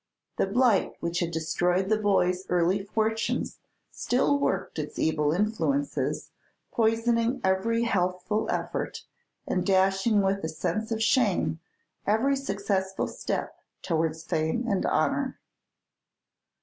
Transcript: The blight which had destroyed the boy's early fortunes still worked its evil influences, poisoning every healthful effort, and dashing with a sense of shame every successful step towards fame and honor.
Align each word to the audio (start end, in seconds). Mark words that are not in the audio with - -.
The 0.37 0.47
blight 0.47 0.93
which 0.99 1.19
had 1.19 1.29
destroyed 1.29 1.87
the 1.87 1.97
boy's 1.99 2.49
early 2.49 2.83
fortunes 2.83 3.59
still 3.91 4.39
worked 4.39 4.79
its 4.79 4.97
evil 4.97 5.31
influences, 5.31 6.31
poisoning 6.71 7.39
every 7.43 7.83
healthful 7.83 8.49
effort, 8.49 9.03
and 9.45 9.63
dashing 9.63 10.23
with 10.23 10.43
a 10.43 10.49
sense 10.49 10.91
of 10.91 11.03
shame 11.03 11.59
every 12.07 12.35
successful 12.35 13.07
step 13.07 13.61
towards 13.83 14.23
fame 14.23 14.65
and 14.67 14.87
honor. 14.87 15.39